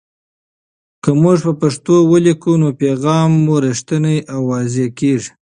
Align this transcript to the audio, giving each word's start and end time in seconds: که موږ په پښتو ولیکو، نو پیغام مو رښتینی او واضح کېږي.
که 1.03 1.11
موږ 1.21 1.37
په 1.45 1.51
پښتو 1.61 1.95
ولیکو، 2.11 2.51
نو 2.61 2.69
پیغام 2.81 3.29
مو 3.43 3.55
رښتینی 3.65 4.17
او 4.33 4.39
واضح 4.51 4.87
کېږي. 4.99 5.31